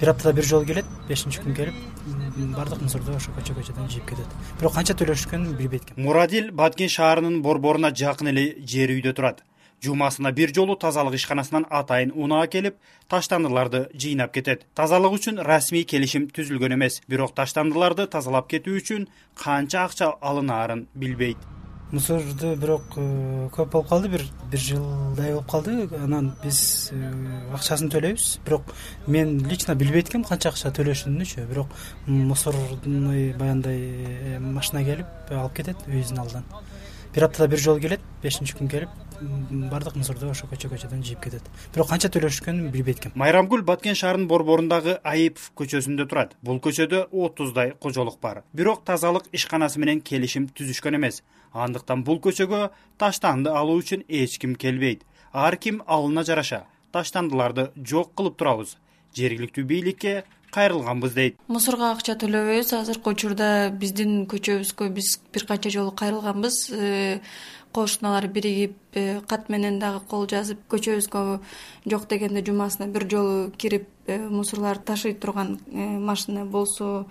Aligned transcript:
бир 0.00 0.10
аптада 0.10 0.32
бир 0.36 0.44
жолу 0.44 0.66
келет 0.68 0.88
бешинчи 1.08 1.40
күнү 1.40 1.54
келип 1.56 1.74
баардык 2.56 2.82
мусорду 2.82 3.14
ошо 3.16 3.32
көчө 3.36 3.56
көчөдөн 3.56 3.88
жыйып 3.92 4.08
кетет. 4.10 4.34
Бирок 4.60 4.74
канча 4.76 4.94
төлөшкөнүн 4.98 5.56
билбейт 5.56 5.88
экен 5.88 6.04
мурадил 6.04 6.50
баткен 6.52 6.92
шаарынын 6.92 7.40
борборуна 7.42 7.90
жакын 7.90 8.32
эле 8.32 8.46
жер 8.60 8.92
үйдө 8.92 9.14
турат. 9.16 9.42
Жумасына 9.84 10.32
бир 10.32 10.52
жолу 10.56 10.76
тазалык 10.76 11.16
ишканасынан 11.18 11.66
атайын 11.70 12.12
унаа 12.14 12.46
келип 12.46 12.76
таштандыларды 13.08 13.86
жыйнап 13.94 14.32
кетет. 14.32 14.64
Тазалык 14.74 15.18
үчүн 15.18 15.42
расмий 15.44 15.84
келишим 15.84 16.28
түзүлгөн 16.28 16.76
эмес. 16.76 17.02
Бирок 17.08 17.34
таштандыларды 17.36 18.06
тазалап 18.06 18.48
кетүү 18.52 18.80
үчүн 18.80 19.10
канча 19.36 19.84
акча 19.84 20.14
алынаарын 20.20 20.88
билбейт 20.94 21.55
мусорду 21.92 22.56
бирок 22.56 22.82
э, 22.96 23.48
көп 23.54 23.70
болуп 23.70 23.88
калды. 23.88 24.08
Бир 24.08 24.24
бир 24.50 24.60
жылдай 24.60 25.32
болуп 25.32 25.50
калды. 25.50 25.88
Анан 26.02 26.32
биз 26.42 26.90
э, 26.92 27.10
акчасын 27.54 27.90
төлөйбүз. 27.92 28.28
Бирок 28.46 28.74
мен 29.06 29.38
лично 29.46 29.74
билбейт 29.74 30.10
экенмин 30.10 30.26
канча 30.28 30.50
акча 30.50 30.72
төлөшүнүнчү 30.74 31.46
бирок 31.50 31.68
мусорный 32.06 33.32
баягындай 33.38 33.80
э, 34.36 34.38
машина 34.40 34.84
келип 34.84 35.30
алып 35.30 35.60
кетет 35.60 35.86
үйүбүздүн 35.86 36.22
алдынан 36.24 36.66
бир 37.16 37.24
аптада 37.24 37.48
бир 37.48 37.58
жолу 37.58 37.80
келет 37.80 38.02
бешинчи 38.20 38.52
күнү 38.58 38.68
келип 38.68 38.90
баардык 39.70 39.94
мусорду 39.96 40.28
ошо 40.28 40.44
көчө 40.50 40.68
көчөдөн 40.68 41.00
жыйып 41.00 41.22
кетет. 41.24 41.46
Бирок 41.72 41.88
канча 41.88 42.10
төлөшкөнүн 42.12 42.68
билбейт 42.74 42.98
экенмин 43.00 43.22
майрамгүл 43.22 43.62
баткен 43.64 43.96
шаарынын 43.96 44.28
борборундагы 44.28 44.98
айыпов 45.00 45.46
көчөсүндө 45.56 46.04
турат. 46.10 46.34
Бул 46.44 46.60
көчөдө 46.60 47.06
отуздай 47.08 47.72
кожолук 47.80 48.20
бар. 48.20 48.42
Бирок 48.52 48.84
тазалык 48.84 49.30
ишканасы 49.32 49.80
менен 49.80 50.02
келишим 50.04 50.50
түзүшкөн 50.52 50.98
эмес. 51.00 51.22
Андыктан 51.54 52.04
бул 52.04 52.20
көчөгө 52.20 52.68
таштанды 53.00 53.48
алуу 53.48 53.80
үчүн 53.80 54.04
эч 54.08 54.36
ким 54.36 54.52
келбейт. 54.54 55.08
Ар 55.32 55.56
ким 55.56 55.80
алына 55.86 56.20
жараша. 56.20 56.66
Таштандыларды 56.92 57.70
жок 57.80 58.12
кылып 58.12 58.36
турабыз. 58.36 58.76
Жергиликтүү 59.16 59.64
бийликке 59.64 60.24
кайрылганбыз 60.56 61.12
дейт. 61.16 61.36
Мусорго 61.52 61.90
акча 61.90 62.16
төлөбөйбүз. 62.16 62.72
Азыркы 62.80 63.12
учурда 63.12 63.68
биздин 63.76 64.24
көчөбүзгө 64.30 64.88
биз 64.96 65.18
бир 65.34 65.44
канча 65.48 65.72
жолу 65.74 65.92
кайрылганбыз. 65.92 66.56
Э, 66.72 67.20
кошуналар 67.76 68.26
биригип 68.32 68.76
э, 68.96 69.20
кат 69.28 69.50
менен 69.52 69.78
дагы 69.78 70.00
кол 70.08 70.24
жазып 70.30 70.62
көчөбүзгө 70.72 71.24
жок 71.92 72.08
дегенде 72.08 72.40
жумасына 72.46 72.88
бир 72.88 73.04
жолу 73.10 73.50
кирип 73.52 73.88
э, 74.06 74.16
мусорларды 74.16 74.84
ташый 74.88 75.14
турган 75.14 75.58
машина 75.70 76.46
болсо 76.46 77.04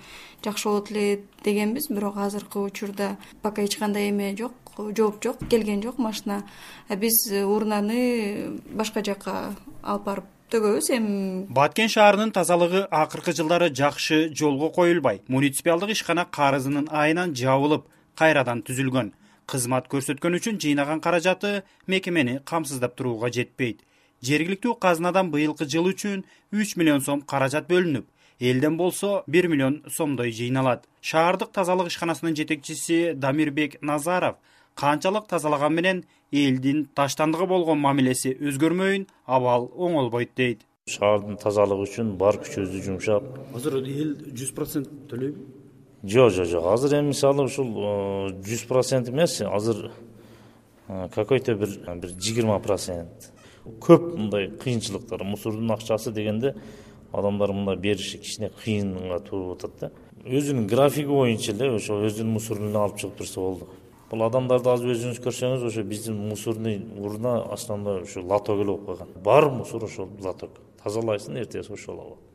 жакшы 0.43 0.69
болот 0.69 0.91
эле 0.91 1.21
дегенбиз. 1.43 1.89
Бирок 1.89 2.17
азыркы 2.17 2.59
учурда 2.59 3.17
пока 3.43 3.61
эч 3.61 3.77
кандай 3.77 4.09
эме 4.09 4.35
жок 4.35 4.53
жооп 4.97 5.21
жок 5.23 5.47
келген 5.49 5.83
жок 5.83 5.99
машина. 5.99 6.43
Биз 6.89 7.27
урнаны 7.31 8.57
башка 8.73 9.05
жака 9.05 9.53
алып 9.83 10.03
барып 10.03 10.34
төгөбүз 10.53 10.87
эми 10.95 11.45
баткен 11.57 11.89
шаарынын 11.89 12.31
тазалыгы 12.37 12.85
акыркы 13.01 13.33
жылдары 13.37 13.69
жакшы 13.73 14.29
жолго 14.29 14.69
коюлбай. 14.69 15.21
Муниципиалдык 15.27 15.95
ишкана 15.95 16.25
карызынын 16.37 16.89
айынан 16.91 17.33
жабылып 17.35 17.87
кайрадан 18.19 18.61
түзүлгөн. 18.67 19.13
Кызмат 19.49 19.89
көрсөткөн 19.89 20.37
үчүн 20.39 20.59
жыйнаган 20.61 21.01
каражаты 21.01 21.63
мекемени 21.87 22.39
камсыздап 22.45 22.95
турууга 22.95 23.29
жетпейт. 23.29 23.81
Жергиликтүү 24.21 24.77
казынадан 24.81 25.31
быйылкы 25.33 25.65
жыл 25.65 25.89
үчүн 25.91 26.25
үч 26.53 26.75
миллион 26.77 27.01
сом 27.01 27.21
каражат 27.21 27.67
бөлүнүп 27.69 28.07
элден 28.39 28.77
болсо 28.77 29.23
бир 29.27 29.47
миллион 29.47 29.83
сомдой 29.89 30.31
жыйналат. 30.31 30.85
Шаардык 31.01 31.51
тазалык 31.51 31.87
ишканасынын 31.87 32.35
жетекчиси 32.35 33.13
дамирбек 33.15 33.81
назаров 33.81 34.35
канчалык 34.75 35.27
тазалаган 35.27 35.73
менен 35.73 36.03
элдин 36.31 36.85
таштандыга 36.95 37.47
болгон 37.47 37.79
мамилеси 37.79 38.35
өзгөрмөйүн 38.35 39.07
абал 39.25 39.69
оңолбойт 39.75 40.35
дейт. 40.35 40.65
Шаардын 40.91 41.39
тазалыгы 41.41 41.87
үчүн 41.87 42.15
бар 42.19 42.37
күчүбүздү 42.43 42.81
жумшап. 42.85 43.29
Азыр 43.55 43.79
эл 43.81 44.17
жүз 44.35 44.51
процент 44.57 44.91
төлөйбү 45.09 45.63
жок 46.05 46.31
жок 46.31 46.45
жок. 46.45 46.65
Азыр 46.73 46.99
эми 46.99 47.07
мисалы 47.07 47.45
ушул 47.45 47.71
э, 47.77 48.33
жүз 48.43 48.67
процент 48.67 49.09
эмес. 49.09 49.41
Азыр 49.41 49.91
э, 50.87 51.09
какой 51.15 51.39
то 51.39 51.55
бир 51.55 51.69
бир 51.95 52.09
жыйырма 52.19 52.59
процент. 52.59 53.31
Көп 53.65 54.15
мындай 54.15 54.49
кыйынчылыктар. 54.49 55.23
Мусордун 55.23 55.71
акчасы 55.71 56.11
дегенде 56.11 56.55
адамдар 57.11 57.53
мындай 57.53 57.77
бериши 57.77 58.19
кичине 58.19 58.51
кыйынга 58.63 59.19
туруп 59.19 59.57
атат 59.57 59.79
да. 59.79 59.91
Өзүнүн 60.25 60.67
графиги 60.67 61.07
боюнча 61.07 61.53
эле 61.53 61.71
ошо 61.71 62.03
өзүнүн 62.05 62.37
мусорун 62.37 62.69
эле 62.69 62.77
алып 62.77 62.99
чыгып 62.99 63.17
турса 63.17 63.39
болду 63.39 63.67
бул 64.11 64.23
адамдарды 64.25 64.69
азыр 64.69 64.93
өзүңүз 64.93 65.21
көрсөңүз 65.23 65.65
ошо 65.69 65.83
биздин 65.83 66.19
мусорный 66.29 66.77
урна 66.97 67.39
основной 67.53 68.03
ушу 68.03 68.21
лоток 68.21 68.61
эле 68.61 68.71
болуп 68.71 68.85
калган. 68.85 69.09
Бар 69.23 69.49
мусор 69.49 69.83
ошол 69.83 70.09
лоток 70.21 70.61
тазалайсың 70.83 71.39
эртеси 71.41 71.73
ошол 71.73 71.99
алат 71.99 72.34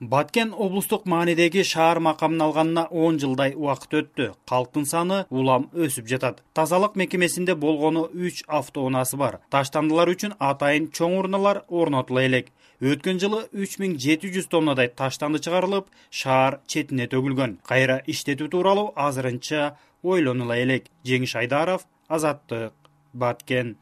баткен 0.00 0.54
облустук 0.56 1.04
маанидеги 1.06 1.62
шаар 1.62 1.98
макамын 2.00 2.40
алганына 2.40 2.86
он 2.90 3.18
жылдай 3.20 3.52
убакыт 3.54 3.92
өттү. 4.00 4.32
Калктын 4.48 4.86
саны 4.86 5.26
улам 5.28 5.68
өсүп 5.74 6.08
жатат. 6.08 6.42
Тазалык 6.54 6.96
мекемесинде 6.96 7.54
болгону 7.54 8.08
үч 8.08 8.42
автоунаасы 8.48 9.16
бар. 9.20 9.40
Таштандылар 9.50 10.08
үчүн 10.08 10.36
атайын 10.38 10.88
чоң 10.88 11.18
урналар 11.20 11.64
орнотула 11.68 12.24
элек. 12.24 12.48
Өткөн 12.80 13.20
жылы 13.20 13.44
үч 13.52 13.76
миң 13.76 13.98
жети 14.00 14.32
жүз 14.32 14.48
тоннадай 14.48 14.88
таштанды 14.88 15.38
чыгарылып 15.44 15.92
шаар 16.10 16.60
четине 16.66 17.06
төгүлгөн. 17.12 17.58
Кайра 17.68 18.00
иштетүү 18.06 18.48
тууралуу 18.48 18.92
азырынча 18.96 19.76
ойлонула 20.02 20.56
элек. 20.56 20.88
Жеңиш 21.04 21.36
айдаров 21.36 21.84
азаттык 22.08 22.72
баткен 23.12 23.76